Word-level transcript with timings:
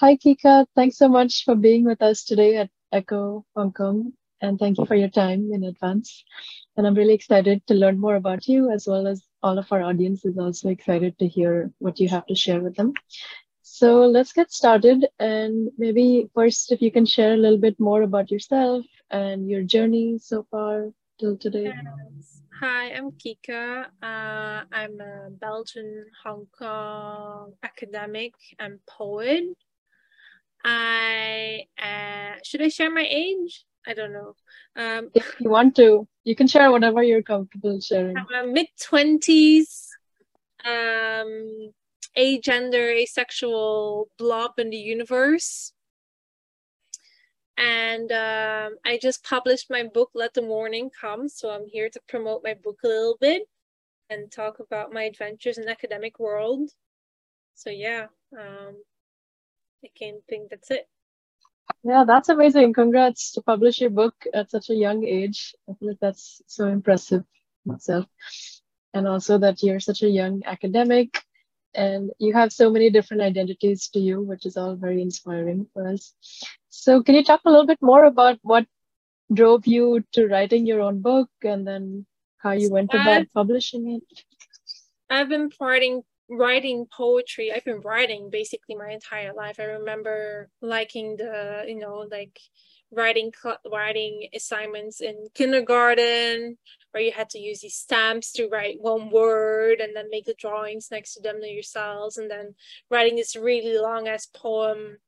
hi, 0.00 0.16
Kika. 0.16 0.66
Thanks 0.74 0.96
so 0.96 1.08
much 1.08 1.44
for 1.44 1.54
being 1.54 1.84
with 1.84 2.02
us 2.02 2.24
today 2.24 2.56
at 2.56 2.70
Echo 2.92 3.44
Hong 3.56 3.72
Kong. 3.72 4.12
And 4.40 4.58
thank 4.58 4.78
you 4.78 4.84
for 4.84 4.94
your 4.94 5.08
time 5.08 5.50
in 5.52 5.64
advance. 5.64 6.24
And 6.76 6.86
I'm 6.86 6.94
really 6.94 7.14
excited 7.14 7.66
to 7.66 7.74
learn 7.74 7.98
more 7.98 8.16
about 8.16 8.46
you, 8.46 8.70
as 8.70 8.86
well 8.86 9.06
as 9.06 9.24
all 9.42 9.58
of 9.58 9.70
our 9.72 9.82
audience 9.82 10.24
is 10.24 10.38
also 10.38 10.68
excited 10.68 11.18
to 11.18 11.28
hear 11.28 11.70
what 11.78 12.00
you 12.00 12.08
have 12.08 12.26
to 12.26 12.34
share 12.34 12.60
with 12.60 12.76
them. 12.76 12.92
So 13.62 14.02
let's 14.02 14.32
get 14.32 14.52
started. 14.52 15.06
And 15.18 15.70
maybe 15.78 16.28
first, 16.34 16.72
if 16.72 16.82
you 16.82 16.90
can 16.90 17.06
share 17.06 17.34
a 17.34 17.38
little 17.38 17.58
bit 17.58 17.78
more 17.80 18.02
about 18.02 18.30
yourself 18.30 18.84
and 19.10 19.48
your 19.48 19.62
journey 19.62 20.18
so 20.18 20.46
far 20.50 20.90
till 21.18 21.38
today. 21.38 21.72
Hi, 22.60 22.92
I'm 22.92 23.10
Kika. 23.12 23.86
Uh, 24.02 24.64
I'm 24.70 25.00
a 25.00 25.30
Belgian 25.30 26.06
Hong 26.22 26.46
Kong 26.56 27.52
academic 27.62 28.34
and 28.58 28.78
poet. 28.86 29.44
I 30.64 31.66
uh, 31.78 32.38
should 32.42 32.62
I 32.62 32.68
share 32.68 32.90
my 32.90 33.06
age? 33.08 33.64
I 33.86 33.94
don't 33.94 34.12
know. 34.12 34.34
Um, 34.76 35.10
if 35.14 35.34
you 35.38 35.50
want 35.50 35.76
to, 35.76 36.08
you 36.24 36.34
can 36.34 36.46
share 36.46 36.70
whatever 36.70 37.02
you're 37.02 37.22
comfortable 37.22 37.80
sharing. 37.80 38.16
I'm 38.34 38.52
mid 38.52 38.68
twenties, 38.80 39.90
um, 40.64 41.72
gender 42.42 42.88
asexual 42.90 44.08
blob 44.18 44.52
in 44.58 44.70
the 44.70 44.76
universe 44.76 45.74
and 47.56 48.10
um, 48.10 48.76
I 48.84 48.98
just 49.00 49.24
published 49.24 49.70
my 49.70 49.84
book, 49.84 50.10
Let 50.14 50.34
the 50.34 50.42
Morning 50.42 50.90
Come. 51.00 51.28
So 51.28 51.50
I'm 51.50 51.66
here 51.66 51.88
to 51.88 52.00
promote 52.08 52.42
my 52.42 52.54
book 52.54 52.80
a 52.84 52.88
little 52.88 53.16
bit 53.20 53.42
and 54.10 54.30
talk 54.30 54.58
about 54.58 54.92
my 54.92 55.04
adventures 55.04 55.58
in 55.58 55.64
the 55.64 55.70
academic 55.70 56.18
world. 56.18 56.70
So 57.54 57.70
yeah, 57.70 58.06
um, 58.36 58.82
I 59.84 59.88
can 59.94 60.20
think 60.28 60.50
that's 60.50 60.70
it. 60.70 60.88
Yeah, 61.82 62.04
that's 62.06 62.28
amazing. 62.28 62.72
Congrats 62.72 63.32
to 63.32 63.42
publish 63.42 63.80
your 63.80 63.90
book 63.90 64.14
at 64.32 64.50
such 64.50 64.70
a 64.70 64.74
young 64.74 65.04
age. 65.04 65.54
I 65.68 65.74
feel 65.74 65.88
like 65.88 66.00
that's 66.00 66.40
so 66.46 66.66
impressive 66.66 67.24
myself. 67.66 68.06
And 68.94 69.06
also 69.06 69.38
that 69.38 69.62
you're 69.62 69.80
such 69.80 70.02
a 70.02 70.08
young 70.08 70.42
academic 70.46 71.18
and 71.74 72.10
you 72.18 72.32
have 72.32 72.52
so 72.52 72.70
many 72.70 72.90
different 72.90 73.22
identities 73.22 73.88
to 73.88 73.98
you, 73.98 74.22
which 74.22 74.46
is 74.46 74.56
all 74.56 74.76
very 74.76 75.02
inspiring 75.02 75.66
for 75.74 75.88
us. 75.88 76.14
So, 76.68 77.02
can 77.02 77.14
you 77.14 77.24
talk 77.24 77.40
a 77.44 77.50
little 77.50 77.66
bit 77.66 77.82
more 77.82 78.04
about 78.04 78.38
what 78.42 78.66
drove 79.32 79.66
you 79.66 80.04
to 80.12 80.28
writing 80.28 80.66
your 80.66 80.80
own 80.80 81.00
book 81.00 81.28
and 81.42 81.66
then 81.66 82.06
how 82.38 82.52
you 82.52 82.70
went 82.70 82.94
about 82.94 83.26
publishing 83.34 83.90
it? 83.96 84.24
I've 85.10 85.28
been 85.28 85.50
writing 85.60 86.02
writing 86.28 86.86
poetry. 86.90 87.52
I've 87.52 87.64
been 87.64 87.80
writing 87.80 88.30
basically 88.30 88.74
my 88.76 88.90
entire 88.90 89.32
life. 89.32 89.56
I 89.58 89.64
remember 89.64 90.48
liking 90.60 91.16
the, 91.16 91.64
you 91.66 91.78
know, 91.78 92.06
like 92.10 92.38
writing 92.90 93.32
writing 93.70 94.28
assignments 94.34 95.00
in 95.00 95.26
kindergarten 95.34 96.56
where 96.90 97.02
you 97.02 97.12
had 97.12 97.28
to 97.30 97.38
use 97.38 97.60
these 97.60 97.74
stamps 97.74 98.32
to 98.32 98.48
write 98.48 98.76
one 98.80 99.10
word 99.10 99.80
and 99.80 99.96
then 99.96 100.06
make 100.10 100.26
the 100.26 100.34
drawings 100.34 100.88
next 100.90 101.14
to 101.14 101.20
them 101.20 101.40
yourselves 101.42 102.16
and 102.16 102.30
then 102.30 102.54
writing 102.90 103.16
this 103.16 103.34
really 103.34 103.76
long 103.78 104.06
ass 104.06 104.26
poem 104.26 104.98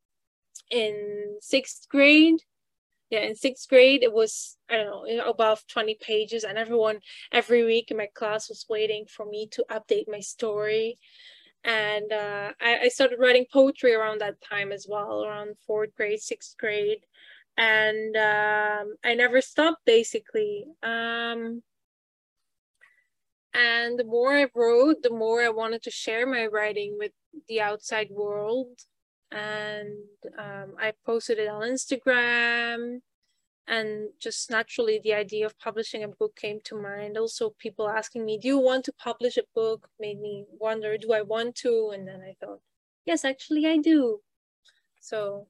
in 0.70 1.37
sixth 1.41 1.89
grade 1.89 2.41
yeah 3.10 3.20
in 3.20 3.34
sixth 3.34 3.68
grade 3.68 4.02
it 4.02 4.12
was 4.12 4.56
i 4.70 4.76
don't 4.76 4.86
know 4.88 5.24
above 5.28 5.62
20 5.68 5.96
pages 6.00 6.44
and 6.44 6.58
everyone 6.58 6.98
every 7.32 7.64
week 7.64 7.90
in 7.90 7.96
my 7.96 8.08
class 8.14 8.48
was 8.48 8.66
waiting 8.68 9.04
for 9.08 9.26
me 9.26 9.46
to 9.50 9.64
update 9.70 10.08
my 10.08 10.20
story 10.20 10.98
and 11.64 12.12
uh, 12.12 12.52
I, 12.60 12.78
I 12.84 12.88
started 12.88 13.18
writing 13.18 13.44
poetry 13.52 13.92
around 13.92 14.20
that 14.20 14.40
time 14.40 14.70
as 14.70 14.86
well 14.88 15.24
around 15.24 15.56
fourth 15.66 15.94
grade 15.96 16.20
sixth 16.20 16.56
grade 16.58 17.00
and 17.56 18.16
um, 18.16 18.94
I 19.04 19.14
never 19.14 19.41
stopped 19.41 19.84
basically. 19.86 20.66
Um, 20.82 21.62
and 23.54 23.98
the 23.98 24.04
more 24.04 24.36
I 24.36 24.47
wrote, 24.54 25.02
the 25.02 25.10
more 25.10 25.42
I 25.42 25.48
wanted 25.48 25.82
to 25.84 25.91
share 25.91 26.26
my 26.26 26.47
writing 26.47 26.97
with 26.98 27.12
the 27.48 27.62
outside 27.62 28.08
world. 28.10 28.69
And 29.32 29.97
um, 30.38 30.76
I 30.81 30.92
posted 31.04 31.38
it 31.38 31.48
on 31.48 31.62
Instagram. 31.62 33.00
And 33.69 34.10
just 34.20 34.48
naturally, 34.50 35.00
the 35.03 35.14
idea 35.14 35.44
of 35.44 35.59
publishing 35.59 36.04
a 36.04 36.09
book 36.09 36.37
came 36.37 36.60
to 36.64 36.81
mind. 36.81 37.19
Also, 37.19 37.50
people 37.59 37.88
asking 37.88 38.25
me, 38.25 38.38
Do 38.38 38.47
you 38.47 38.59
want 38.59 38.84
to 38.84 38.92
publish 38.92 39.37
a 39.37 39.42
book? 39.54 39.88
made 39.98 40.20
me 40.20 40.44
wonder, 40.60 40.97
Do 40.97 41.12
I 41.12 41.22
want 41.22 41.56
to? 41.56 41.91
And 41.92 42.06
then 42.06 42.20
I 42.20 42.37
thought, 42.41 42.60
Yes, 43.04 43.25
actually, 43.25 43.66
I 43.66 43.78
do. 43.78 44.20
So 45.00 45.48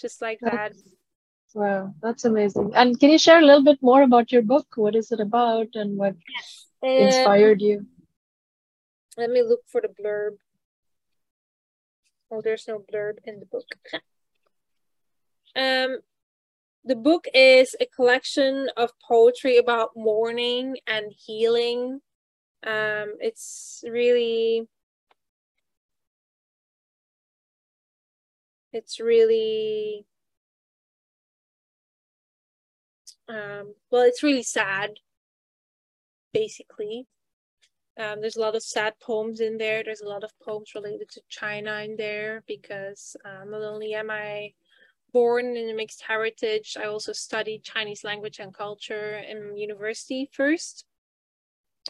just 0.00 0.20
like 0.22 0.40
that. 0.42 0.72
Wow, 1.54 1.94
that's 2.00 2.24
amazing. 2.24 2.72
And 2.74 2.98
can 2.98 3.10
you 3.10 3.18
share 3.18 3.40
a 3.40 3.44
little 3.44 3.64
bit 3.64 3.82
more 3.82 4.02
about 4.02 4.30
your 4.30 4.42
book? 4.42 4.66
What 4.76 4.94
is 4.94 5.10
it 5.10 5.20
about 5.20 5.68
and 5.74 5.96
what 5.96 6.14
inspired 6.82 7.60
you? 7.60 7.86
Let 9.16 9.30
me 9.30 9.42
look 9.42 9.60
for 9.66 9.80
the 9.80 9.88
blurb. 9.88 10.36
Oh, 12.30 12.40
there's 12.40 12.68
no 12.68 12.78
blurb 12.78 13.18
in 13.24 13.40
the 13.40 13.46
book. 13.46 13.66
um, 15.56 15.98
the 16.84 16.96
book 16.96 17.26
is 17.34 17.74
a 17.80 17.86
collection 17.86 18.68
of 18.76 18.92
poetry 19.06 19.56
about 19.58 19.90
mourning 19.96 20.76
and 20.86 21.12
healing. 21.12 22.00
Um, 22.64 23.16
it's 23.20 23.82
really 23.88 24.68
it's 28.72 29.00
really 29.00 30.06
um, 33.28 33.74
well 33.90 34.02
it's 34.02 34.22
really 34.22 34.42
sad 34.42 34.90
basically 36.32 37.06
um, 38.00 38.20
there's 38.20 38.36
a 38.36 38.40
lot 38.40 38.56
of 38.56 38.62
sad 38.62 38.94
poems 39.00 39.40
in 39.40 39.58
there. 39.58 39.82
There's 39.84 40.00
a 40.00 40.08
lot 40.08 40.24
of 40.24 40.32
poems 40.40 40.74
related 40.74 41.08
to 41.10 41.20
china 41.28 41.82
in 41.84 41.96
there 41.96 42.42
because 42.46 43.16
um, 43.24 43.50
not 43.50 43.62
only 43.62 43.94
am 43.94 44.10
i 44.10 44.52
born 45.12 45.56
in 45.56 45.68
a 45.68 45.74
mixed 45.74 46.02
heritage 46.02 46.76
i 46.80 46.84
also 46.84 47.12
studied 47.12 47.64
chinese 47.64 48.04
language 48.04 48.38
and 48.38 48.54
culture 48.54 49.18
in 49.18 49.56
university 49.56 50.28
first. 50.32 50.84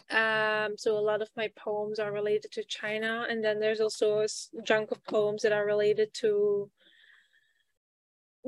Um, 0.09 0.77
so 0.77 0.97
a 0.97 0.99
lot 0.99 1.21
of 1.21 1.29
my 1.37 1.49
poems 1.55 1.99
are 1.99 2.11
related 2.11 2.51
to 2.53 2.63
China, 2.63 3.25
and 3.29 3.43
then 3.43 3.59
there's 3.59 3.81
also 3.81 4.19
a 4.19 4.27
chunk 4.65 4.91
of 4.91 5.03
poems 5.03 5.41
that 5.43 5.51
are 5.51 5.65
related 5.65 6.13
to 6.15 6.69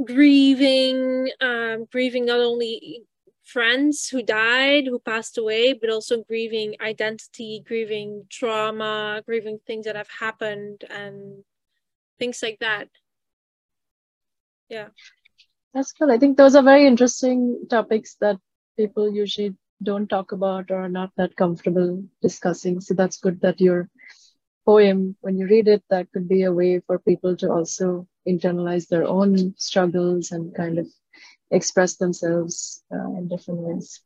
grieving, 0.03 1.29
um, 1.41 1.85
grieving 1.91 2.25
not 2.25 2.39
only 2.39 3.03
friends 3.43 4.07
who 4.07 4.23
died, 4.23 4.85
who 4.87 4.99
passed 4.99 5.37
away, 5.37 5.73
but 5.73 5.89
also 5.89 6.23
grieving 6.23 6.75
identity, 6.81 7.63
grieving 7.65 8.25
trauma, 8.29 9.21
grieving 9.25 9.59
things 9.67 9.85
that 9.85 9.95
have 9.95 10.09
happened, 10.09 10.83
and 10.89 11.43
things 12.19 12.41
like 12.41 12.59
that. 12.59 12.89
Yeah. 14.69 14.87
That's 15.73 15.91
cool. 15.91 16.11
I 16.11 16.17
think 16.17 16.37
those 16.37 16.55
are 16.55 16.63
very 16.63 16.87
interesting 16.87 17.65
topics 17.69 18.15
that 18.21 18.37
people 18.77 19.13
usually 19.13 19.55
don't 19.81 20.07
talk 20.07 20.31
about 20.31 20.71
or 20.71 20.85
are 20.85 20.89
not 20.89 21.11
that 21.17 21.35
comfortable 21.35 22.03
discussing. 22.21 22.79
So 22.79 22.93
that's 22.93 23.17
good 23.17 23.41
that 23.41 23.59
your 23.59 23.89
poem, 24.65 25.15
when 25.21 25.37
you 25.37 25.47
read 25.47 25.67
it, 25.67 25.83
that 25.89 26.11
could 26.11 26.27
be 26.29 26.43
a 26.43 26.53
way 26.53 26.79
for 26.79 26.99
people 26.99 27.35
to 27.37 27.51
also 27.51 28.07
internalize 28.27 28.87
their 28.87 29.05
own 29.05 29.53
struggles 29.57 30.31
and 30.31 30.55
kind 30.55 30.79
of 30.79 30.87
express 31.53 31.95
themselves 31.97 32.83
uh, 32.93 33.09
in 33.17 33.27
different 33.27 33.61
ways. 33.61 34.01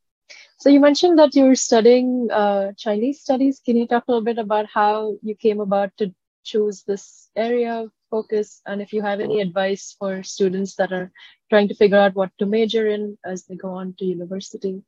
So 0.60 0.70
you 0.70 0.80
mentioned 0.80 1.18
that 1.20 1.36
you 1.36 1.46
were 1.46 1.56
studying 1.56 2.30
uh, 2.32 2.74
Chinese 2.78 3.22
studies. 3.22 3.62
Can 3.66 3.78
you 3.78 3.88
talk 3.88 4.06
a 4.08 4.12
little 4.12 4.24
bit 4.24 4.38
about 4.38 4.66
how 4.74 5.18
you 5.22 5.36
came 5.36 5.60
about 5.62 5.92
to 5.98 6.14
choose 6.44 6.84
this 6.84 7.30
area 7.36 7.74
of 7.82 7.92
focus 8.10 8.62
and 8.66 8.82
if 8.82 8.94
you 8.94 9.02
have 9.02 9.20
any 9.20 9.42
advice 9.42 9.96
for 10.00 10.24
students 10.24 10.76
that 10.76 10.94
are 10.94 11.12
trying 11.50 11.68
to 11.68 11.76
figure 11.76 11.98
out 11.98 12.16
what 12.16 12.32
to 12.40 12.46
major 12.46 12.88
in 12.88 13.18
as 13.26 13.46
they 13.46 13.56
go 13.56 13.70
on 13.70 13.94
to 14.00 14.06
university? 14.06 14.82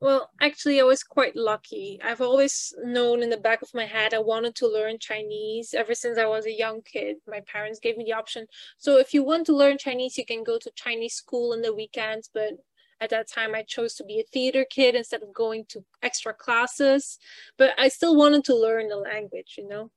Well, 0.00 0.30
actually, 0.42 0.78
I 0.78 0.84
was 0.84 1.02
quite 1.02 1.34
lucky. 1.36 1.98
I've 2.04 2.20
always 2.20 2.74
known 2.84 3.22
in 3.22 3.30
the 3.30 3.38
back 3.38 3.62
of 3.62 3.72
my 3.72 3.86
head 3.86 4.12
I 4.12 4.18
wanted 4.18 4.54
to 4.56 4.68
learn 4.68 4.98
Chinese 4.98 5.72
ever 5.72 5.94
since 5.94 6.18
I 6.18 6.26
was 6.26 6.44
a 6.44 6.52
young 6.52 6.82
kid. 6.82 7.16
My 7.26 7.40
parents 7.40 7.80
gave 7.80 7.96
me 7.96 8.04
the 8.04 8.12
option. 8.12 8.46
So, 8.76 8.98
if 8.98 9.14
you 9.14 9.22
want 9.24 9.46
to 9.46 9.56
learn 9.56 9.78
Chinese, 9.78 10.18
you 10.18 10.26
can 10.26 10.44
go 10.44 10.58
to 10.58 10.70
Chinese 10.74 11.14
school 11.14 11.54
in 11.54 11.62
the 11.62 11.74
weekends. 11.74 12.28
But 12.32 12.52
at 13.00 13.10
that 13.10 13.28
time, 13.28 13.54
I 13.54 13.62
chose 13.62 13.94
to 13.94 14.04
be 14.04 14.20
a 14.20 14.30
theater 14.32 14.66
kid 14.68 14.94
instead 14.94 15.22
of 15.22 15.32
going 15.32 15.64
to 15.70 15.84
extra 16.02 16.34
classes. 16.34 17.18
But 17.56 17.70
I 17.78 17.88
still 17.88 18.16
wanted 18.16 18.44
to 18.44 18.54
learn 18.54 18.88
the 18.88 18.96
language, 18.96 19.54
you 19.56 19.66
know? 19.66 19.90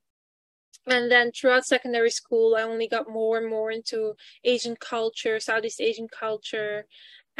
and 0.86 1.10
then 1.10 1.30
throughout 1.30 1.66
secondary 1.66 2.10
school 2.10 2.56
i 2.56 2.62
only 2.62 2.88
got 2.88 3.08
more 3.08 3.36
and 3.36 3.48
more 3.48 3.70
into 3.70 4.14
asian 4.44 4.74
culture 4.76 5.38
southeast 5.38 5.80
asian 5.80 6.08
culture 6.08 6.86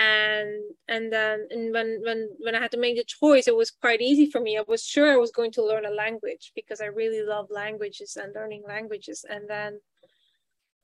and 0.01 0.63
and 0.89 1.13
then 1.13 1.47
and 1.51 1.75
when 1.75 2.01
when 2.03 2.29
when 2.39 2.55
i 2.55 2.59
had 2.59 2.71
to 2.71 2.79
make 2.79 2.97
the 2.97 3.05
choice 3.05 3.47
it 3.47 3.55
was 3.55 3.71
quite 3.71 4.01
easy 4.01 4.31
for 4.31 4.41
me 4.41 4.57
i 4.57 4.65
was 4.67 4.83
sure 4.83 5.13
i 5.13 5.17
was 5.17 5.31
going 5.31 5.53
to 5.53 5.63
learn 5.63 5.85
a 5.85 5.91
language 5.91 6.53
because 6.55 6.81
i 6.81 6.87
really 6.87 7.23
love 7.23 7.47
languages 7.51 8.17
and 8.17 8.35
learning 8.35 8.63
languages 8.67 9.27
and 9.29 9.49
then 9.49 9.79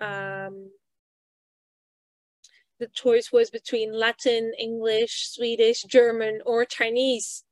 um, 0.00 0.70
the 2.78 2.88
choice 2.88 3.32
was 3.32 3.48
between 3.48 3.98
Latin, 3.98 4.52
English, 4.58 5.28
Swedish, 5.30 5.82
German, 5.84 6.40
or 6.44 6.66
Chinese. 6.66 7.42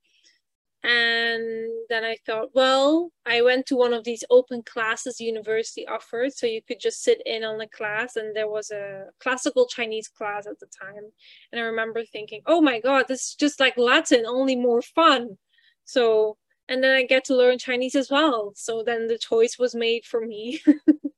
And 0.84 1.70
then 1.88 2.04
I 2.04 2.18
thought, 2.26 2.50
well, 2.54 3.10
I 3.24 3.40
went 3.40 3.64
to 3.66 3.76
one 3.76 3.94
of 3.94 4.04
these 4.04 4.22
open 4.28 4.62
classes 4.62 5.18
university 5.18 5.88
offered. 5.88 6.34
So 6.34 6.46
you 6.46 6.60
could 6.60 6.78
just 6.78 7.02
sit 7.02 7.22
in 7.24 7.42
on 7.42 7.56
the 7.56 7.66
class. 7.66 8.16
And 8.16 8.36
there 8.36 8.50
was 8.50 8.70
a 8.70 9.06
classical 9.18 9.66
Chinese 9.66 10.08
class 10.08 10.46
at 10.46 10.60
the 10.60 10.66
time. 10.66 11.10
And 11.52 11.60
I 11.60 11.64
remember 11.64 12.04
thinking, 12.04 12.42
oh 12.46 12.60
my 12.60 12.80
God, 12.80 13.06
this 13.08 13.28
is 13.28 13.34
just 13.34 13.60
like 13.60 13.78
Latin, 13.78 14.26
only 14.26 14.56
more 14.56 14.82
fun. 14.82 15.38
So, 15.86 16.36
and 16.68 16.84
then 16.84 16.94
I 16.94 17.04
get 17.04 17.24
to 17.26 17.36
learn 17.36 17.58
Chinese 17.58 17.94
as 17.94 18.10
well. 18.10 18.52
So 18.54 18.82
then 18.82 19.06
the 19.08 19.18
choice 19.18 19.58
was 19.58 19.74
made 19.74 20.04
for 20.04 20.20
me. 20.20 20.60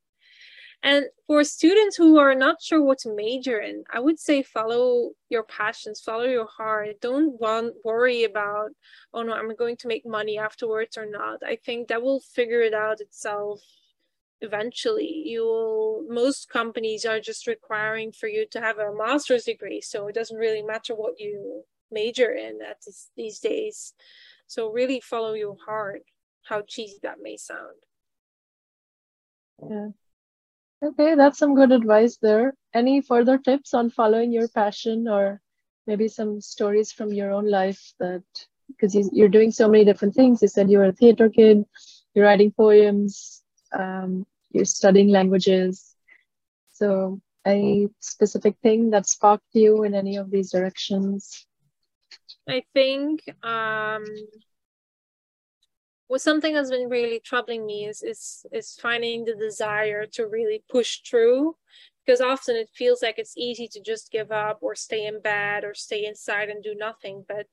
And 0.83 1.07
for 1.27 1.43
students 1.43 1.97
who 1.97 2.19
are 2.19 2.35
not 2.35 2.63
sure 2.63 2.81
what 2.81 2.99
to 2.99 3.15
major 3.15 3.59
in, 3.59 3.83
I 3.93 3.99
would 3.99 4.21
say 4.21 4.43
follow 4.43 5.11
your 5.29 5.43
passions, 5.43 6.01
follow 6.01 6.25
your 6.25 6.47
heart. 6.47 7.01
Don't 7.01 7.41
want, 7.41 7.75
worry 7.85 8.23
about, 8.23 8.71
oh 9.13 9.23
no, 9.23 9.33
I'm 9.33 9.55
going 9.57 9.77
to 9.79 9.89
make 9.89 10.07
money 10.07 10.39
afterwards 10.39 10.97
or 10.97 11.07
not. 11.11 11.41
I 11.45 11.57
think 11.57 11.89
that 11.89 12.03
will 12.03 12.21
figure 12.21 12.61
it 12.61 12.75
out 12.75 13.01
itself 13.01 13.63
eventually. 14.41 15.25
You 15.27 15.45
will, 15.45 16.05
most 16.09 16.49
companies 16.51 17.05
are 17.05 17.21
just 17.21 17.49
requiring 17.49 18.13
for 18.13 18.29
you 18.29 18.47
to 18.53 18.61
have 18.61 18.79
a 18.79 18.95
master's 18.95 19.45
degree. 19.45 19.81
So 19.81 20.07
it 20.07 20.15
doesn't 20.15 20.37
really 20.37 20.63
matter 20.63 20.95
what 20.95 21.19
you 21.19 21.65
major 21.91 22.31
in 22.31 22.61
at 22.63 22.77
this, 22.87 23.11
these 23.17 23.41
days. 23.41 23.95
So 24.47 24.71
really 24.71 25.01
follow 25.01 25.33
your 25.33 25.57
heart, 25.67 26.03
how 26.45 26.63
cheesy 26.63 26.99
that 27.03 27.17
may 27.21 27.37
sound. 27.37 27.77
Yeah. 29.69 29.89
Okay, 30.83 31.15
that's 31.15 31.39
some 31.39 31.55
good 31.55 31.73
advice 31.73 32.19
there. 32.19 32.55
Any 32.75 33.01
further 33.01 33.39
tips 33.39 33.73
on 33.73 33.91
following 33.91 34.31
your 34.31 34.49
passion 34.49 35.09
or 35.09 35.41
maybe 35.87 36.09
some 36.09 36.41
stories 36.41 36.93
from 36.93 37.13
your 37.13 37.31
own 37.33 37.49
life 37.49 37.95
that 37.99 38.25
because 38.69 38.95
you, 38.95 39.25
are 39.25 39.29
doing 39.29 39.51
so 39.51 39.69
many 39.69 39.85
different 39.85 40.15
things. 40.15 40.43
You 40.43 40.49
said 40.49 40.71
you 40.71 40.79
were 40.79 40.87
a 40.87 40.93
theater 40.93 41.31
kid, 41.31 41.65
you're 42.15 42.25
writing 42.25 42.53
poems, 42.53 43.43
um, 43.73 44.27
you're 44.51 44.65
studying 44.65 45.09
languages. 45.09 45.95
So, 46.73 47.21
any 47.45 47.89
specific 48.01 48.57
thing 48.63 48.91
that 48.91 49.07
sparked 49.07 49.47
you 49.53 49.85
in 49.85 49.95
any 49.95 50.17
of 50.17 50.31
these 50.31 50.51
directions? 50.51 51.47
I 52.49 52.65
think 52.75 53.23
um, 53.43 54.05
what 56.09 56.21
something 56.21 56.55
that's 56.55 56.71
been 56.71 56.89
really 56.89 57.21
troubling 57.21 57.67
me 57.67 57.87
is 57.87 58.03
is 58.03 58.47
is 58.53 58.79
finding 58.81 59.25
the 59.25 59.35
desire 59.35 60.07
to 60.07 60.27
really 60.27 60.63
push 60.71 61.01
through 61.09 61.57
because 62.05 62.21
often 62.21 62.57
it 62.57 62.71
feels 62.75 63.03
like 63.03 63.19
it's 63.19 63.37
easy 63.37 63.67
to 63.69 63.81
just 63.81 64.13
give 64.13 64.31
up 64.31 64.59
or 64.61 64.75
stay 64.75 65.07
in 65.07 65.21
bed 65.21 65.65
or 65.65 65.75
stay 65.75 66.05
inside 66.07 66.49
and 66.49 66.63
do 66.63 66.75
nothing 66.75 67.25
but 67.29 67.47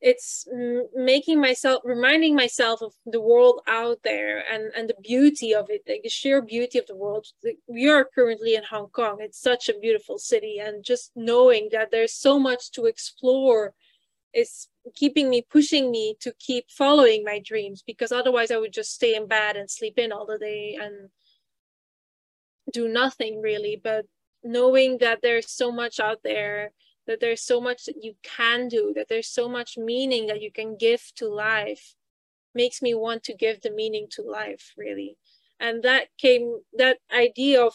it's 0.00 0.46
making 0.94 1.40
myself 1.40 1.82
reminding 1.84 2.34
myself 2.36 2.82
of 2.82 2.92
the 3.04 3.20
world 3.20 3.60
out 3.66 3.98
there 4.04 4.44
and 4.52 4.70
and 4.76 4.88
the 4.88 4.94
beauty 5.02 5.52
of 5.54 5.66
it 5.70 5.82
like 5.88 6.02
the 6.04 6.08
sheer 6.08 6.40
beauty 6.40 6.78
of 6.78 6.86
the 6.86 6.94
world. 6.94 7.26
We 7.66 7.88
are 7.88 8.08
currently 8.14 8.54
in 8.54 8.62
hong 8.62 8.90
kong. 8.90 9.18
It's 9.20 9.40
such 9.40 9.68
a 9.68 9.78
beautiful 9.78 10.18
city 10.18 10.60
and 10.60 10.84
just 10.84 11.10
knowing 11.16 11.68
that 11.72 11.90
there's 11.90 12.12
so 12.12 12.38
much 12.38 12.70
to 12.72 12.86
explore 12.86 13.74
is 14.32 14.68
keeping 14.94 15.28
me 15.28 15.42
pushing 15.42 15.90
me 15.90 16.16
to 16.20 16.32
keep 16.38 16.64
following 16.70 17.24
my 17.24 17.40
dreams 17.44 17.82
because 17.86 18.12
otherwise 18.12 18.50
i 18.50 18.56
would 18.56 18.72
just 18.72 18.92
stay 18.92 19.14
in 19.14 19.26
bed 19.26 19.56
and 19.56 19.70
sleep 19.70 19.98
in 19.98 20.12
all 20.12 20.26
the 20.26 20.38
day 20.38 20.78
and 20.80 21.10
do 22.72 22.88
nothing 22.88 23.40
really. 23.40 23.80
But 23.82 24.06
knowing 24.42 24.98
that 24.98 25.20
there's 25.22 25.50
so 25.50 25.72
much 25.72 26.00
out 26.00 26.20
there 26.22 26.72
that 27.06 27.20
there's 27.20 27.42
so 27.42 27.60
much 27.60 27.86
that 27.86 28.02
you 28.02 28.14
can 28.22 28.68
do 28.68 28.92
that 28.94 29.06
there's 29.08 29.28
so 29.28 29.48
much 29.48 29.78
meaning 29.78 30.26
that 30.26 30.42
you 30.42 30.52
can 30.52 30.76
give 30.76 31.02
to 31.16 31.26
life 31.26 31.94
makes 32.54 32.82
me 32.82 32.94
want 32.94 33.22
to 33.24 33.34
give 33.34 33.62
the 33.62 33.70
meaning 33.70 34.06
to 34.10 34.22
life 34.22 34.72
really. 34.76 35.16
And 35.60 35.82
that 35.82 36.08
came 36.18 36.60
that 36.76 36.98
idea 37.12 37.62
of 37.62 37.74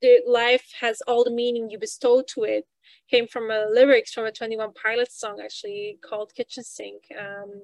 the 0.00 0.20
life 0.26 0.72
has 0.80 1.02
all 1.06 1.24
the 1.24 1.30
meaning 1.30 1.70
you 1.70 1.78
bestow 1.78 2.22
to 2.28 2.44
it 2.44 2.66
came 3.10 3.26
from 3.26 3.50
a 3.50 3.66
lyrics 3.70 4.12
from 4.12 4.26
a 4.26 4.32
21 4.32 4.72
Pilots 4.72 5.18
song 5.18 5.40
actually 5.42 5.98
called 6.02 6.34
Kitchen 6.34 6.64
Sink. 6.64 7.04
Um, 7.18 7.62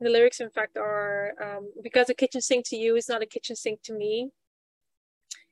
the 0.00 0.10
lyrics, 0.10 0.40
in 0.40 0.50
fact, 0.50 0.76
are 0.76 1.32
um, 1.42 1.70
because 1.82 2.08
a 2.08 2.14
kitchen 2.14 2.40
sink 2.40 2.66
to 2.68 2.76
you 2.76 2.96
is 2.96 3.08
not 3.08 3.22
a 3.22 3.26
kitchen 3.26 3.56
sink 3.56 3.82
to 3.82 3.92
me. 3.92 4.30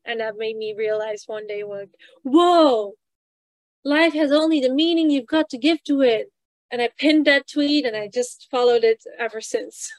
And 0.05 0.21
that 0.21 0.39
made 0.39 0.57
me 0.57 0.75
realize 0.77 1.25
one 1.27 1.47
day, 1.47 1.65
like, 1.65 1.91
whoa, 2.23 2.95
life 3.85 4.15
has 4.15 4.33
only 4.33 4.61
the 4.61 4.73
meaning 4.73 5.11
you've 5.11 5.27
got 5.27 5.51
to 5.51 5.59
give 5.59 5.83
to 5.85 6.01
it. 6.01 6.33
And 6.71 6.81
I 6.81 6.91
pinned 6.99 7.27
that 7.27 7.49
tweet 7.49 7.85
and 7.85 7.97
I 7.97 8.09
just 8.09 8.49
followed 8.51 8.85
it 8.85 9.03
ever 9.19 9.41
since. 9.41 9.91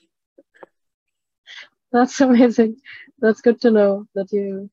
That's 1.92 2.19
amazing. 2.22 2.78
That's 3.19 3.42
good 3.42 3.62
to 3.62 3.72
know 3.72 4.07
that 4.16 4.31
you 4.31 4.69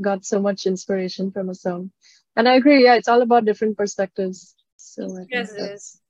got 0.00 0.24
so 0.24 0.40
much 0.40 0.66
inspiration 0.66 1.30
from 1.32 1.48
a 1.48 1.54
song. 1.54 1.90
And 2.38 2.48
I 2.48 2.54
agree. 2.54 2.84
Yeah, 2.84 2.94
it's 2.94 3.08
all 3.08 3.20
about 3.20 3.44
different 3.44 3.76
perspectives. 3.76 4.54
So 4.76 5.02
I 5.18 5.26
yes, 5.28 5.52
it 5.52 5.72
is. 5.72 6.00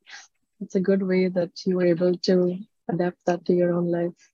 It's 0.61 0.75
a 0.75 0.81
good 0.81 1.03
way 1.03 1.29
that 1.29 1.51
you 1.65 1.77
were 1.77 1.87
able 1.87 2.19
to 2.29 2.59
adapt 2.91 3.17
that 3.25 3.47
to 3.47 3.55
your 3.55 3.73
own 3.73 3.91
life. 3.91 4.31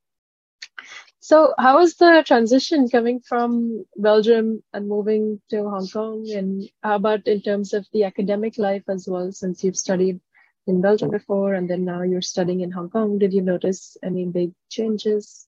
So, 1.21 1.55
how 1.57 1.79
was 1.79 1.95
the 1.95 2.25
transition 2.27 2.89
coming 2.89 3.21
from 3.21 3.87
Belgium 3.97 4.65
and 4.73 4.89
moving 4.89 5.41
to 5.51 5.71
Hong 5.71 5.87
Kong? 5.89 6.29
And 6.35 6.69
how 6.83 6.97
about 6.97 7.29
in 7.29 7.41
terms 7.41 7.73
of 7.73 7.87
the 7.93 8.03
academic 8.05 8.59
life 8.59 8.83
as 8.89 9.07
well, 9.09 9.31
since 9.31 9.63
you've 9.63 9.79
studied 9.79 10.21
in 10.67 10.81
Belgium 10.81 11.11
before 11.11 11.55
and 11.55 11.71
then 11.71 11.85
now 11.85 12.03
you're 12.03 12.23
studying 12.23 12.61
in 12.61 12.73
Hong 12.73 12.91
Kong? 12.91 13.19
Did 13.19 13.33
you 13.33 13.41
notice 13.41 13.97
any 14.03 14.27
big 14.27 14.53
changes? 14.69 15.47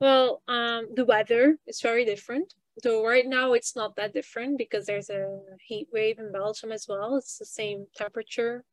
Well, 0.00 0.42
um, 0.46 0.88
the 0.94 1.04
weather 1.04 1.58
is 1.66 1.80
very 1.80 2.04
different. 2.04 2.54
So 2.82 3.04
right 3.04 3.26
now 3.26 3.54
it's 3.54 3.74
not 3.74 3.96
that 3.96 4.14
different 4.14 4.56
because 4.56 4.86
there's 4.86 5.10
a 5.10 5.40
heat 5.60 5.88
wave 5.92 6.18
in 6.18 6.32
Belgium 6.32 6.70
as 6.70 6.86
well. 6.88 7.16
It's 7.16 7.38
the 7.38 7.44
same 7.44 7.86
temperature, 7.96 8.64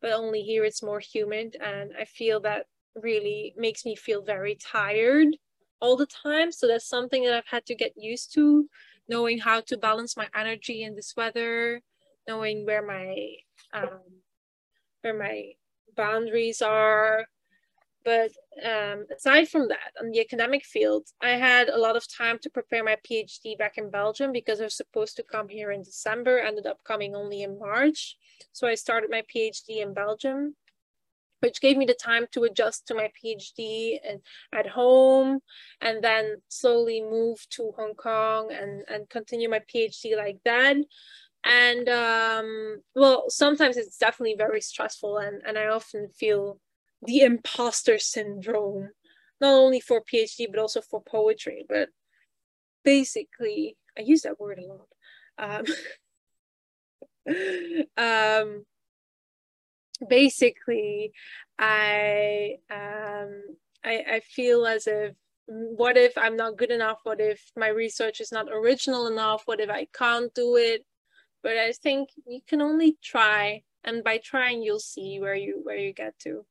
but 0.00 0.12
only 0.12 0.42
here 0.42 0.64
it's 0.64 0.82
more 0.82 1.00
humid. 1.00 1.56
And 1.60 1.90
I 1.98 2.04
feel 2.04 2.40
that 2.40 2.66
really 2.94 3.54
makes 3.56 3.84
me 3.84 3.96
feel 3.96 4.22
very 4.22 4.56
tired 4.56 5.36
all 5.80 5.96
the 5.96 6.06
time. 6.06 6.52
So 6.52 6.66
that's 6.68 6.88
something 6.88 7.24
that 7.24 7.34
I've 7.34 7.46
had 7.46 7.66
to 7.66 7.74
get 7.74 7.92
used 7.96 8.32
to, 8.34 8.68
knowing 9.08 9.38
how 9.38 9.60
to 9.62 9.76
balance 9.76 10.16
my 10.16 10.28
energy 10.34 10.84
in 10.84 10.94
this 10.94 11.14
weather, 11.16 11.80
knowing 12.28 12.64
where 12.64 12.86
my 12.86 13.34
um, 13.72 14.00
where 15.02 15.18
my 15.18 15.52
boundaries 15.96 16.62
are, 16.62 17.26
but 18.04 18.30
um, 18.64 19.06
aside 19.14 19.48
from 19.48 19.68
that, 19.68 19.92
on 20.00 20.10
the 20.10 20.20
academic 20.20 20.64
field, 20.64 21.06
I 21.20 21.30
had 21.30 21.68
a 21.68 21.78
lot 21.78 21.96
of 21.96 22.06
time 22.10 22.38
to 22.42 22.50
prepare 22.50 22.84
my 22.84 22.96
PhD 23.08 23.58
back 23.58 23.76
in 23.76 23.90
Belgium 23.90 24.32
because 24.32 24.60
I 24.60 24.64
was 24.64 24.76
supposed 24.76 25.16
to 25.16 25.22
come 25.22 25.48
here 25.48 25.70
in 25.70 25.82
December, 25.82 26.38
ended 26.38 26.66
up 26.66 26.78
coming 26.84 27.14
only 27.14 27.42
in 27.42 27.58
March. 27.58 28.16
So 28.52 28.66
I 28.66 28.74
started 28.76 29.10
my 29.10 29.22
PhD 29.34 29.82
in 29.82 29.94
Belgium, 29.94 30.56
which 31.40 31.60
gave 31.60 31.76
me 31.76 31.86
the 31.86 31.94
time 31.94 32.26
to 32.32 32.44
adjust 32.44 32.86
to 32.86 32.94
my 32.94 33.10
PhD 33.22 33.98
and 34.08 34.20
at 34.52 34.68
home, 34.68 35.40
and 35.80 36.02
then 36.02 36.36
slowly 36.48 37.02
move 37.02 37.46
to 37.50 37.72
Hong 37.76 37.94
Kong 37.94 38.52
and, 38.52 38.84
and 38.88 39.10
continue 39.10 39.50
my 39.50 39.60
PhD 39.60 40.16
like 40.16 40.38
that 40.44 40.76
and 41.44 41.88
um 41.88 42.82
well 42.96 43.30
sometimes 43.30 43.76
it's 43.76 43.96
definitely 43.96 44.34
very 44.36 44.60
stressful 44.60 45.18
and 45.18 45.40
and 45.46 45.56
i 45.56 45.66
often 45.66 46.08
feel 46.08 46.58
the 47.02 47.20
imposter 47.20 47.98
syndrome, 47.98 48.90
not 49.40 49.54
only 49.54 49.80
for 49.80 50.02
PhD 50.02 50.46
but 50.50 50.60
also 50.60 50.80
for 50.80 51.02
poetry. 51.02 51.64
But 51.68 51.88
basically, 52.84 53.76
I 53.96 54.02
use 54.02 54.22
that 54.22 54.40
word 54.40 54.58
a 54.58 54.66
lot. 54.66 54.88
Um, 55.38 55.64
um, 57.96 58.64
basically, 60.08 61.12
I 61.58 62.56
um, 62.70 63.42
I 63.84 64.04
I 64.14 64.20
feel 64.20 64.66
as 64.66 64.86
if 64.86 65.14
what 65.46 65.96
if 65.96 66.16
I'm 66.18 66.36
not 66.36 66.56
good 66.58 66.70
enough? 66.70 66.98
What 67.04 67.20
if 67.20 67.50
my 67.56 67.68
research 67.68 68.20
is 68.20 68.32
not 68.32 68.48
original 68.52 69.06
enough? 69.06 69.42
What 69.46 69.60
if 69.60 69.70
I 69.70 69.86
can't 69.92 70.32
do 70.34 70.56
it? 70.56 70.84
But 71.42 71.56
I 71.56 71.72
think 71.72 72.10
you 72.26 72.40
can 72.46 72.60
only 72.60 72.98
try, 73.02 73.62
and 73.84 74.04
by 74.04 74.18
trying, 74.18 74.62
you'll 74.62 74.80
see 74.80 75.20
where 75.20 75.34
you 75.34 75.60
where 75.62 75.76
you 75.76 75.92
get 75.92 76.18
to. 76.20 76.44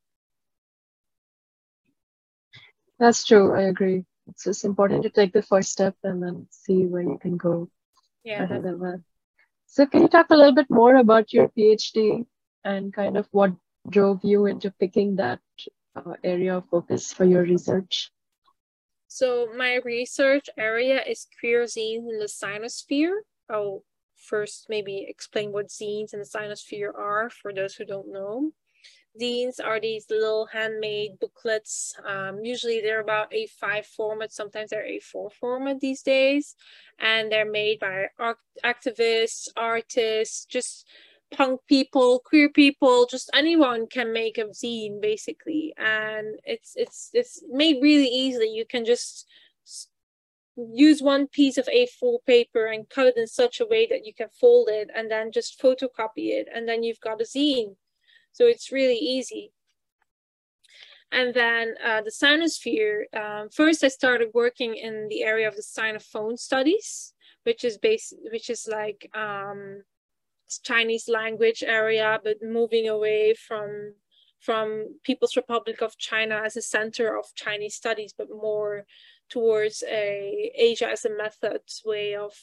That's 2.99 3.23
true. 3.23 3.53
I 3.53 3.63
agree. 3.63 4.05
It's 4.27 4.43
just 4.43 4.65
important 4.65 5.03
to 5.03 5.09
take 5.09 5.33
the 5.33 5.41
first 5.41 5.71
step 5.71 5.95
and 6.03 6.21
then 6.21 6.47
see 6.49 6.85
where 6.85 7.03
you 7.03 7.17
can 7.21 7.37
go 7.37 7.69
yeah. 8.23 8.43
ahead 8.43 8.65
of 8.65 8.79
that. 8.79 9.03
So, 9.67 9.85
can 9.85 10.01
you 10.01 10.07
talk 10.07 10.27
a 10.29 10.35
little 10.35 10.55
bit 10.55 10.69
more 10.69 10.95
about 10.95 11.33
your 11.33 11.49
PhD 11.49 12.25
and 12.63 12.93
kind 12.93 13.17
of 13.17 13.27
what 13.31 13.53
drove 13.89 14.19
you 14.23 14.45
into 14.45 14.71
picking 14.71 15.15
that 15.17 15.39
uh, 15.95 16.13
area 16.23 16.57
of 16.57 16.69
focus 16.69 17.13
for 17.13 17.25
your 17.25 17.43
research? 17.43 18.11
So 19.07 19.47
my 19.55 19.79
research 19.85 20.49
area 20.57 21.01
is 21.01 21.27
queer 21.39 21.63
zines 21.63 22.09
in 22.09 22.19
the 22.19 22.27
sinosphere. 22.27 23.21
I'll 23.49 23.83
first 24.15 24.67
maybe 24.69 25.05
explain 25.07 25.51
what 25.53 25.69
zines 25.69 26.13
in 26.13 26.19
the 26.19 26.25
sinosphere 26.25 26.93
are 26.93 27.29
for 27.29 27.53
those 27.53 27.75
who 27.75 27.85
don't 27.85 28.11
know. 28.11 28.51
Zines 29.19 29.59
are 29.63 29.79
these 29.79 30.05
little 30.09 30.47
handmade 30.47 31.19
booklets. 31.19 31.93
Um, 32.05 32.43
usually 32.43 32.81
they're 32.81 33.01
about 33.01 33.31
A5 33.31 33.85
format, 33.85 34.31
sometimes 34.31 34.69
they're 34.69 34.85
A4 34.85 35.31
format 35.33 35.79
these 35.79 36.01
days. 36.01 36.55
And 36.99 37.31
they're 37.31 37.49
made 37.49 37.79
by 37.79 38.07
activists, 38.63 39.47
artists, 39.55 40.45
just 40.45 40.87
punk 41.31 41.61
people, 41.67 42.19
queer 42.25 42.49
people, 42.49 43.05
just 43.05 43.29
anyone 43.33 43.87
can 43.87 44.13
make 44.13 44.37
a 44.37 44.45
zine 44.45 45.01
basically. 45.01 45.73
And 45.77 46.39
it's 46.43 46.73
it's 46.75 47.09
it's 47.13 47.43
made 47.49 47.77
really 47.81 48.07
easily. 48.07 48.49
You 48.49 48.65
can 48.65 48.85
just 48.85 49.27
use 50.57 51.01
one 51.01 51.27
piece 51.27 51.57
of 51.57 51.67
A4 51.67 52.17
paper 52.25 52.65
and 52.65 52.89
cut 52.89 53.07
it 53.07 53.17
in 53.17 53.27
such 53.27 53.59
a 53.59 53.65
way 53.65 53.87
that 53.87 54.05
you 54.05 54.13
can 54.13 54.29
fold 54.29 54.69
it 54.69 54.89
and 54.95 55.11
then 55.11 55.31
just 55.31 55.61
photocopy 55.61 56.31
it 56.31 56.47
and 56.53 56.67
then 56.67 56.83
you've 56.83 56.99
got 56.99 57.21
a 57.21 57.23
zine. 57.23 57.75
So 58.37 58.45
it's 58.45 58.71
really 58.71 58.97
easy. 58.97 59.51
And 61.11 61.33
then 61.33 61.73
uh, 61.83 62.01
the 62.03 62.11
sinosphere, 62.11 63.05
um, 63.17 63.49
first 63.49 63.83
I 63.83 63.87
started 63.87 64.29
working 64.35 64.75
in 64.75 65.07
the 65.09 65.23
area 65.23 65.47
of 65.47 65.55
the 65.55 65.63
sinophone 65.63 66.37
studies, 66.37 67.13
which 67.45 67.63
is 67.63 67.79
based, 67.79 68.13
which 68.31 68.51
is 68.51 68.69
like 68.71 69.09
um, 69.15 69.81
Chinese 70.61 71.09
language 71.09 71.63
area, 71.65 72.19
but 72.23 72.43
moving 72.43 72.87
away 72.87 73.33
from 73.33 73.95
from 74.39 74.99
People's 75.03 75.35
Republic 75.35 75.81
of 75.81 75.97
China 75.97 76.41
as 76.45 76.55
a 76.55 76.61
center 76.61 77.17
of 77.17 77.25
Chinese 77.35 77.75
studies, 77.75 78.13
but 78.17 78.29
more 78.29 78.85
towards 79.29 79.83
a 79.87 80.51
Asia 80.55 80.89
as 80.89 81.05
a 81.05 81.15
method 81.15 81.61
way 81.85 82.15
of 82.15 82.33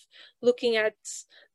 looking 0.42 0.76
at 0.76 0.94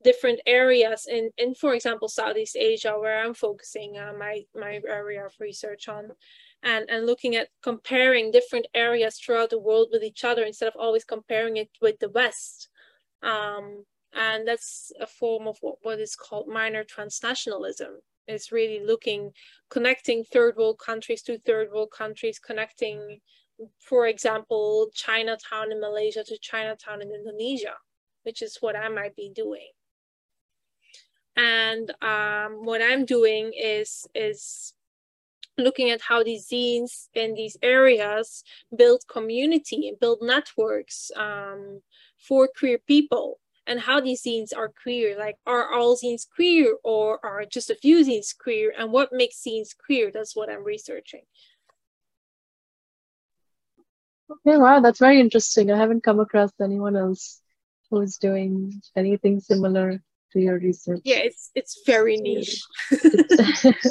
different 0.04 0.40
areas 0.46 1.08
in, 1.08 1.30
in 1.38 1.54
for 1.54 1.74
example, 1.74 2.08
Southeast 2.08 2.56
Asia, 2.58 2.98
where 2.98 3.24
I'm 3.24 3.34
focusing 3.34 3.98
uh, 3.98 4.14
my, 4.18 4.42
my 4.56 4.82
area 4.88 5.26
of 5.26 5.34
research 5.40 5.88
on, 5.88 6.10
and, 6.64 6.90
and 6.90 7.06
looking 7.06 7.36
at 7.36 7.50
comparing 7.62 8.32
different 8.32 8.68
areas 8.74 9.18
throughout 9.18 9.52
the 9.52 9.60
world 9.60 9.90
with 9.92 10.04
each 10.04 10.24
other 10.24 10.44
instead 10.44 10.68
of 10.68 10.76
always 10.80 11.04
comparing 11.04 11.58
it 11.58 11.70
with 11.82 12.00
the 12.00 12.10
West. 12.10 12.70
Um, 13.22 13.86
and 14.14 14.48
that's 14.48 14.92
a 15.00 15.06
form 15.06 15.48
of 15.48 15.58
what, 15.62 15.76
what 15.84 16.00
is 16.00 16.16
called 16.16 16.48
minor 16.48 16.84
transnationalism. 16.84 17.98
It's 18.30 18.52
really 18.52 18.86
looking, 18.86 19.32
connecting 19.70 20.24
third 20.24 20.56
world 20.56 20.80
countries 20.80 21.22
to 21.24 21.40
third 21.40 21.70
world 21.72 21.92
countries, 21.92 22.40
connecting 22.40 23.20
for 23.80 24.08
example, 24.08 24.90
Chinatown 24.94 25.72
in 25.72 25.80
Malaysia 25.80 26.24
to 26.24 26.38
Chinatown 26.38 27.02
in 27.02 27.12
Indonesia, 27.12 27.76
which 28.24 28.42
is 28.42 28.58
what 28.62 28.76
I 28.76 28.90
might 28.90 29.16
be 29.16 29.32
doing. 29.34 29.72
And 31.36 31.92
um, 32.02 32.66
what 32.66 32.82
I'm 32.82 33.06
doing 33.06 33.52
is 33.58 34.08
is 34.14 34.74
looking 35.58 35.90
at 35.90 36.02
how 36.02 36.24
these 36.24 36.48
zines 36.48 37.10
in 37.14 37.34
these 37.34 37.58
areas 37.62 38.44
build 38.76 39.04
community 39.08 39.90
and 39.90 40.00
build 40.00 40.20
networks 40.22 41.12
um, 41.18 41.82
for 42.18 42.48
queer 42.48 42.78
people 42.78 43.40
and 43.70 43.80
how 43.80 44.02
these 44.02 44.24
zines 44.24 44.50
are 44.56 44.74
queer 44.84 45.18
like 45.18 45.38
are 45.46 45.74
all 45.74 45.96
zines 45.96 46.28
queer 46.36 46.76
or 46.84 47.24
are 47.24 47.46
just 47.46 47.70
a 47.70 47.76
few 47.76 48.04
zines 48.04 48.36
queer 48.38 48.74
and 48.78 48.92
what 48.92 49.10
makes 49.14 49.42
zines 49.48 49.70
queer 49.78 50.12
that's 50.12 50.36
what 50.36 50.50
i'm 50.50 50.64
researching 50.64 51.22
Okay, 54.32 54.58
wow, 54.58 54.80
that's 54.80 55.00
very 55.00 55.20
interesting. 55.20 55.72
I 55.72 55.78
haven't 55.78 56.04
come 56.04 56.20
across 56.20 56.52
anyone 56.62 56.96
else 56.96 57.42
who's 57.90 58.18
doing 58.18 58.80
anything 58.96 59.40
similar 59.40 60.00
to 60.34 60.40
your 60.40 60.60
research. 60.60 61.02
Yeah, 61.04 61.18
it's 61.18 61.50
it's 61.56 61.82
very 61.86 62.18
niche. 62.18 62.62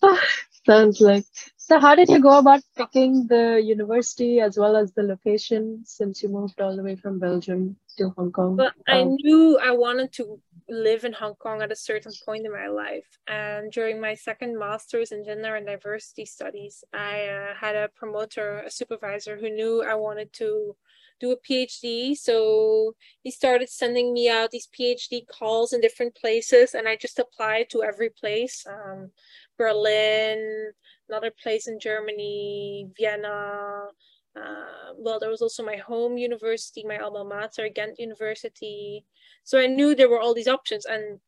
Sounds 0.66 1.00
like. 1.00 1.24
So, 1.68 1.78
how 1.78 1.94
did 1.94 2.08
you 2.08 2.18
go 2.18 2.38
about 2.38 2.62
picking 2.78 3.26
the 3.26 3.60
university 3.62 4.40
as 4.40 4.56
well 4.56 4.74
as 4.74 4.94
the 4.94 5.02
location 5.02 5.82
since 5.84 6.22
you 6.22 6.30
moved 6.30 6.62
all 6.62 6.74
the 6.74 6.82
way 6.82 6.96
from 6.96 7.18
Belgium 7.18 7.76
to 7.98 8.08
Hong 8.16 8.32
Kong? 8.32 8.56
Well, 8.56 8.72
I 8.86 9.00
um, 9.00 9.16
knew 9.20 9.58
I 9.58 9.72
wanted 9.72 10.10
to 10.14 10.40
live 10.70 11.04
in 11.04 11.12
Hong 11.12 11.34
Kong 11.34 11.60
at 11.60 11.70
a 11.70 11.76
certain 11.76 12.12
point 12.24 12.46
in 12.46 12.52
my 12.52 12.68
life. 12.68 13.04
And 13.26 13.70
during 13.70 14.00
my 14.00 14.14
second 14.14 14.58
master's 14.58 15.12
in 15.12 15.26
gender 15.26 15.56
and 15.56 15.66
diversity 15.66 16.24
studies, 16.24 16.84
I 16.94 17.26
uh, 17.26 17.54
had 17.60 17.76
a 17.76 17.90
promoter, 17.94 18.60
a 18.60 18.70
supervisor 18.70 19.36
who 19.36 19.50
knew 19.50 19.84
I 19.84 19.94
wanted 19.94 20.32
to 20.40 20.74
do 21.20 21.32
a 21.32 21.36
PhD. 21.36 22.16
So 22.16 22.94
he 23.22 23.30
started 23.30 23.68
sending 23.68 24.14
me 24.14 24.30
out 24.30 24.52
these 24.52 24.68
PhD 24.68 25.26
calls 25.26 25.74
in 25.74 25.82
different 25.82 26.14
places, 26.14 26.72
and 26.72 26.88
I 26.88 26.96
just 26.96 27.18
applied 27.18 27.68
to 27.70 27.82
every 27.82 28.08
place 28.08 28.64
um, 28.66 29.10
Berlin, 29.58 30.72
another 31.08 31.32
place 31.42 31.66
in 31.68 31.78
Germany, 31.78 32.88
Vienna. 32.96 33.88
Uh, 34.36 34.92
well, 34.96 35.18
there 35.18 35.30
was 35.30 35.42
also 35.42 35.64
my 35.64 35.76
home 35.76 36.16
university, 36.16 36.84
my 36.84 36.98
alma 36.98 37.24
mater, 37.24 37.68
Ghent 37.68 37.98
University. 37.98 39.04
So 39.44 39.58
I 39.58 39.66
knew 39.66 39.94
there 39.94 40.08
were 40.08 40.20
all 40.20 40.34
these 40.34 40.48
options. 40.48 40.84
And 40.84 41.20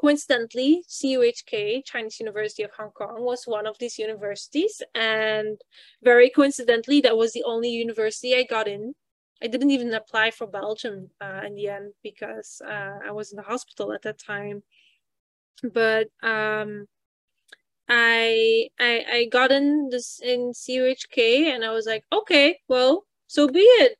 coincidentally, 0.00 0.84
CUHK, 0.88 1.84
Chinese 1.84 2.20
University 2.20 2.62
of 2.62 2.70
Hong 2.76 2.90
Kong, 2.90 3.22
was 3.22 3.44
one 3.44 3.66
of 3.66 3.78
these 3.78 3.98
universities. 3.98 4.82
And 4.94 5.60
very 6.02 6.30
coincidentally, 6.30 7.00
that 7.02 7.16
was 7.16 7.32
the 7.32 7.44
only 7.44 7.70
university 7.70 8.34
I 8.34 8.44
got 8.44 8.68
in. 8.68 8.94
I 9.42 9.46
didn't 9.46 9.70
even 9.70 9.92
apply 9.94 10.32
for 10.32 10.46
Belgium 10.46 11.10
uh, 11.20 11.40
in 11.46 11.54
the 11.54 11.68
end 11.68 11.94
because 12.02 12.60
uh, 12.64 12.98
I 13.06 13.10
was 13.10 13.32
in 13.32 13.36
the 13.36 13.42
hospital 13.42 13.92
at 13.92 14.02
that 14.02 14.18
time. 14.18 14.62
But 15.62 16.08
um, 16.22 16.86
I, 17.90 18.70
I 18.80 19.04
I 19.12 19.24
got 19.26 19.52
in 19.52 19.90
this 19.90 20.20
in 20.22 20.52
CUHK 20.54 21.48
and 21.54 21.64
I 21.64 21.72
was 21.72 21.86
like, 21.86 22.04
okay, 22.12 22.60
well, 22.68 23.06
so 23.26 23.48
be 23.48 23.60
it. 23.60 23.98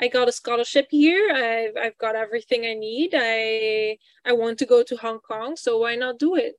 I 0.00 0.08
got 0.08 0.28
a 0.28 0.32
scholarship 0.32 0.88
here. 0.90 1.30
I've 1.34 1.76
I've 1.82 1.98
got 1.98 2.16
everything 2.16 2.64
I 2.66 2.74
need. 2.74 3.12
I 3.16 3.98
I 4.24 4.32
want 4.34 4.58
to 4.60 4.66
go 4.66 4.82
to 4.84 4.96
Hong 4.96 5.20
Kong, 5.20 5.56
so 5.56 5.78
why 5.78 5.96
not 5.96 6.18
do 6.18 6.36
it? 6.36 6.56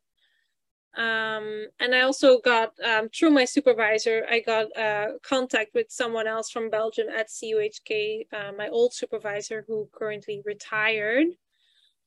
Um, 0.97 1.67
and 1.79 1.95
I 1.95 2.01
also 2.01 2.39
got 2.39 2.73
um, 2.83 3.09
through 3.09 3.29
my 3.31 3.45
supervisor, 3.45 4.25
I 4.29 4.41
got 4.41 4.75
uh, 4.77 5.19
contact 5.23 5.73
with 5.73 5.88
someone 5.89 6.27
else 6.27 6.50
from 6.51 6.69
Belgium 6.69 7.07
at 7.09 7.29
CUHK, 7.29 8.27
uh, 8.33 8.51
my 8.57 8.67
old 8.69 8.93
supervisor 8.93 9.63
who 9.67 9.88
currently 9.93 10.41
retired. 10.45 11.27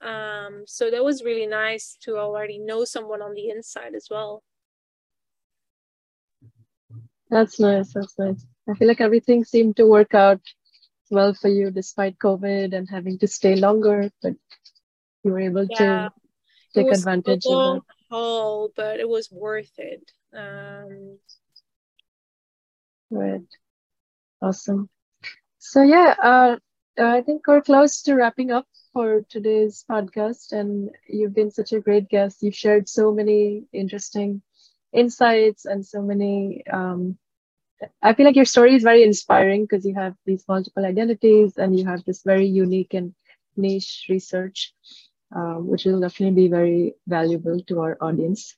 Um, 0.02 0.64
so 0.66 0.90
that 0.90 1.04
was 1.04 1.24
really 1.24 1.46
nice 1.46 1.96
to 2.02 2.18
already 2.18 2.58
know 2.58 2.84
someone 2.84 3.22
on 3.22 3.34
the 3.34 3.48
inside 3.48 3.94
as 3.94 4.08
well. 4.10 4.42
That's 7.34 7.58
nice. 7.58 7.92
That's 7.92 8.16
nice. 8.16 8.46
I 8.68 8.74
feel 8.74 8.86
like 8.86 9.00
everything 9.00 9.42
seemed 9.42 9.76
to 9.78 9.86
work 9.86 10.14
out 10.14 10.40
well 11.10 11.34
for 11.34 11.48
you 11.48 11.72
despite 11.72 12.16
COVID 12.18 12.72
and 12.72 12.88
having 12.88 13.18
to 13.18 13.26
stay 13.26 13.56
longer, 13.56 14.08
but 14.22 14.34
you 15.24 15.32
were 15.32 15.40
able 15.40 15.66
yeah, 15.68 16.10
to 16.10 16.12
take 16.76 16.92
advantage 16.92 17.44
of 17.46 17.78
it. 17.78 17.82
Haul, 18.08 18.70
but 18.76 19.00
it 19.00 19.08
was 19.08 19.32
worth 19.32 19.72
it. 19.78 20.12
Um, 20.32 21.18
right. 23.10 23.50
Awesome. 24.40 24.88
So 25.58 25.82
yeah, 25.82 26.14
uh, 26.22 26.56
I 27.00 27.22
think 27.22 27.48
we're 27.48 27.62
close 27.62 28.00
to 28.02 28.14
wrapping 28.14 28.52
up 28.52 28.68
for 28.92 29.22
today's 29.28 29.84
podcast, 29.90 30.52
and 30.52 30.88
you've 31.08 31.34
been 31.34 31.50
such 31.50 31.72
a 31.72 31.80
great 31.80 32.08
guest. 32.08 32.44
You've 32.44 32.54
shared 32.54 32.88
so 32.88 33.10
many 33.12 33.64
interesting 33.72 34.40
insights 34.92 35.64
and 35.64 35.84
so 35.84 36.00
many 36.00 36.62
um, 36.72 37.18
I 38.02 38.14
feel 38.14 38.26
like 38.26 38.36
your 38.36 38.44
story 38.44 38.74
is 38.74 38.82
very 38.82 39.02
inspiring 39.02 39.64
because 39.64 39.84
you 39.84 39.94
have 39.94 40.14
these 40.26 40.44
multiple 40.48 40.84
identities 40.84 41.56
and 41.56 41.78
you 41.78 41.86
have 41.86 42.04
this 42.04 42.22
very 42.22 42.46
unique 42.46 42.94
and 42.94 43.14
niche 43.56 44.06
research, 44.08 44.74
um, 45.34 45.66
which 45.66 45.84
will 45.84 46.00
definitely 46.00 46.44
be 46.44 46.48
very 46.48 46.94
valuable 47.06 47.60
to 47.68 47.80
our 47.80 47.96
audience. 48.00 48.56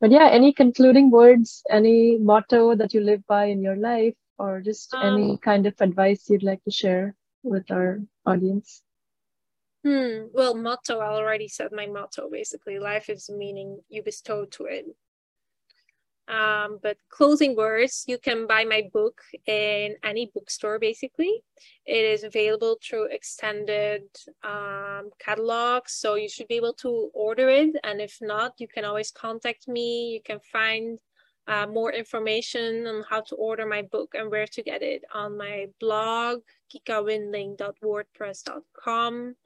But 0.00 0.10
yeah, 0.10 0.28
any 0.28 0.52
concluding 0.52 1.10
words, 1.10 1.62
any 1.70 2.18
motto 2.18 2.74
that 2.74 2.92
you 2.92 3.00
live 3.00 3.26
by 3.26 3.46
in 3.46 3.62
your 3.62 3.76
life, 3.76 4.14
or 4.38 4.60
just 4.60 4.92
um, 4.94 5.02
any 5.02 5.38
kind 5.38 5.66
of 5.66 5.74
advice 5.80 6.28
you'd 6.28 6.42
like 6.42 6.62
to 6.64 6.70
share 6.70 7.14
with 7.42 7.70
our 7.70 8.00
audience? 8.26 8.82
Hmm. 9.84 10.26
Well, 10.32 10.54
motto, 10.54 10.98
I 10.98 11.08
already 11.08 11.48
said 11.48 11.70
my 11.72 11.86
motto 11.86 12.28
basically 12.28 12.78
life 12.78 13.08
is 13.08 13.30
meaning 13.30 13.80
you 13.88 14.02
bestow 14.02 14.44
to 14.44 14.64
it. 14.64 14.86
Um, 16.28 16.78
but 16.82 16.96
closing 17.08 17.54
words, 17.54 18.04
you 18.08 18.18
can 18.18 18.48
buy 18.48 18.64
my 18.64 18.88
book 18.92 19.22
in 19.46 19.94
any 20.02 20.30
bookstore 20.34 20.76
basically. 20.78 21.42
It 21.84 22.04
is 22.04 22.24
available 22.24 22.78
through 22.82 23.12
extended 23.12 24.02
um, 24.42 25.10
catalogs, 25.18 25.92
so 25.92 26.16
you 26.16 26.28
should 26.28 26.48
be 26.48 26.56
able 26.56 26.74
to 26.74 27.10
order 27.14 27.48
it. 27.48 27.76
And 27.84 28.00
if 28.00 28.18
not, 28.20 28.54
you 28.58 28.66
can 28.66 28.84
always 28.84 29.12
contact 29.12 29.68
me. 29.68 30.10
You 30.10 30.20
can 30.22 30.40
find 30.52 30.98
uh, 31.46 31.66
more 31.66 31.92
information 31.92 32.88
on 32.88 33.04
how 33.08 33.20
to 33.20 33.36
order 33.36 33.66
my 33.66 33.82
book 33.82 34.14
and 34.14 34.28
where 34.30 34.48
to 34.48 34.62
get 34.62 34.82
it 34.82 35.04
on 35.14 35.36
my 35.36 35.68
blog, 35.78 36.40
kikawindling.wordpress.com. 36.74 39.36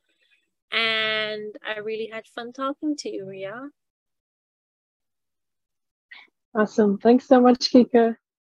And 0.72 1.56
I 1.66 1.78
really 1.80 2.08
had 2.12 2.26
fun 2.26 2.52
talking 2.52 2.94
to 2.96 3.10
you, 3.10 3.26
Riya. 3.26 3.70
Awesome. 6.54 6.99
Thanks 6.99 7.26
so 7.26 7.40
much, 7.40 7.71
Kika. 7.73 8.16